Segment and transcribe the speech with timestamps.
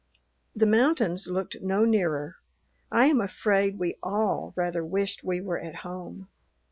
[0.55, 2.37] The mountains looked no nearer.
[2.91, 6.27] I am afraid we all rather wished we were at home.